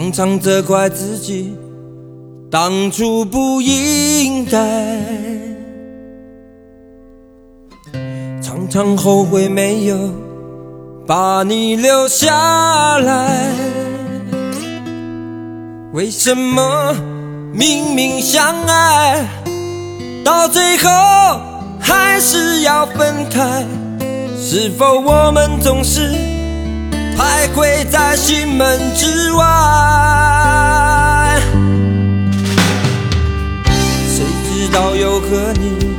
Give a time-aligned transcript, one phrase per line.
[0.00, 1.54] 常常责怪自己
[2.50, 4.98] 当初不应该，
[8.40, 9.98] 常常后悔没有
[11.06, 13.52] 把你留下来。
[15.92, 16.96] 为什么
[17.52, 19.28] 明明相爱，
[20.24, 20.88] 到最后
[21.78, 23.66] 还是要分开？
[24.38, 26.10] 是否我们总是
[27.20, 29.44] 徘徊在心门之外？
[34.08, 35.92] 谁知道又和你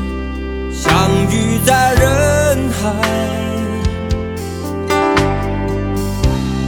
[0.74, 0.92] 相
[1.30, 2.92] 遇在人海？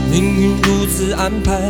[0.08, 1.60] 命运如此安排，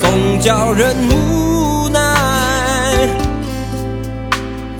[0.00, 3.08] 总叫人无奈。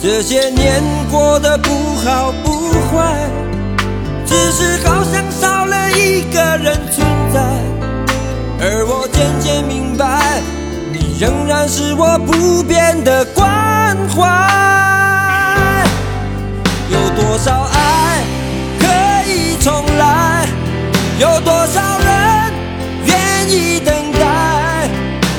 [0.01, 1.71] 这些年过得不
[2.05, 3.31] 好不坏。
[4.29, 7.41] 只是好像少了一个人存在，
[8.61, 10.43] 而我渐渐明白，
[10.93, 14.27] 你仍然是我不变的关怀。
[16.91, 18.23] 有多少爱
[18.79, 18.87] 可
[19.31, 20.47] 以重来？
[21.19, 22.53] 有多少人
[23.07, 24.91] 愿意等待？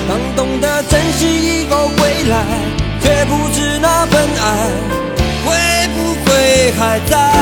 [0.08, 2.44] 当懂得珍惜以后归来，
[3.03, 4.68] 却不知那份爱
[5.46, 7.39] 会不会还在？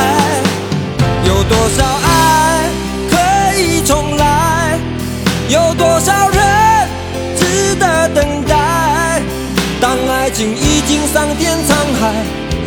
[1.50, 2.70] 多少爱
[3.10, 3.16] 可
[3.60, 4.80] 以重来？
[5.50, 6.42] 有多少人
[7.38, 9.22] 值得等待？
[9.80, 12.12] 当爱情已经桑田沧海，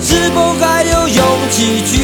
[0.01, 2.00] 是否还有勇气去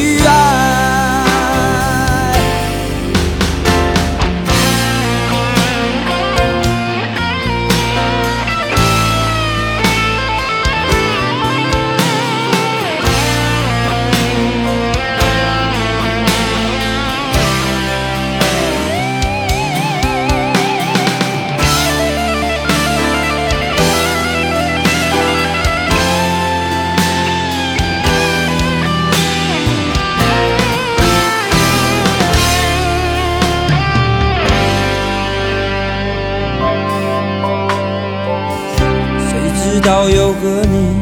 [39.87, 40.97] 到又和你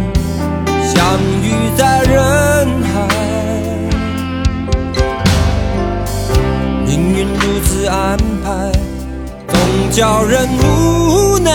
[0.95, 2.21] 相遇在人
[2.93, 3.09] 海，
[6.85, 8.71] 命运如此安排，
[9.49, 9.59] 总
[9.91, 11.51] 叫人无奈。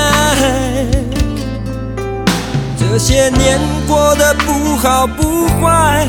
[2.80, 6.08] 这些年过得不好不坏，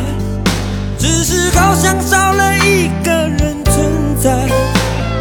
[0.96, 4.30] 只是好像少了一个人存在，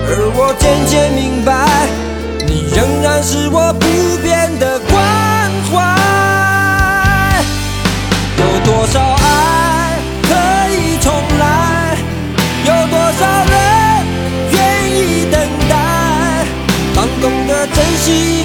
[0.07, 1.89] 而我渐渐明白，
[2.47, 3.73] 你仍然是我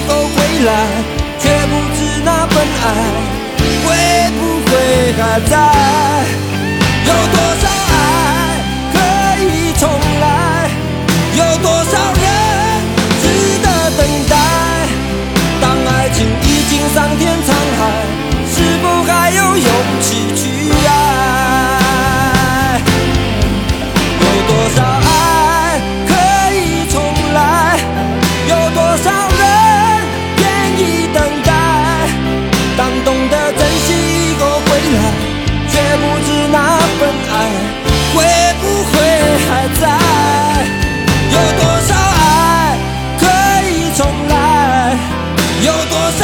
[0.05, 0.69] 惜以后回来，
[1.39, 2.85] 却不知那份爱
[3.83, 3.87] 会
[4.37, 4.71] 不会
[5.13, 6.54] 还在？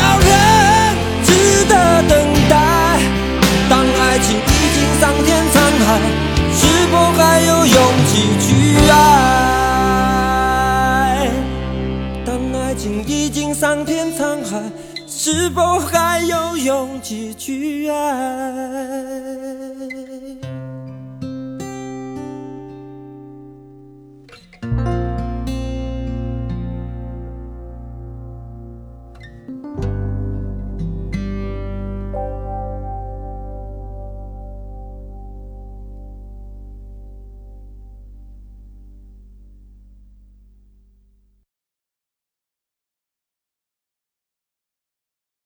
[0.02, 0.28] 少人
[1.24, 1.30] 值
[1.66, 1.74] 得
[2.10, 2.12] 等
[2.50, 2.54] 待？
[3.70, 5.56] 当爱情已经桑田沧
[5.86, 5.88] 海，
[6.52, 6.60] 是
[6.92, 7.78] 否还有勇
[8.08, 8.12] 气
[8.42, 8.50] 去
[8.90, 8.94] 爱？
[12.26, 14.60] 当爱情已经桑田沧海，
[15.08, 18.61] 是否还有勇气去爱？